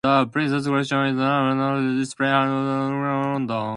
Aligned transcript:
The 0.03 0.25
priceless 0.25 0.65
collection 0.65 0.97
is 1.09 1.13
now 1.15 1.43
on 1.51 1.57
permanent 1.59 1.99
display 1.99 2.25
at 2.25 2.41
Ranger's 2.45 2.51
House 2.51 2.89
in 2.89 3.01
London. 3.47 3.61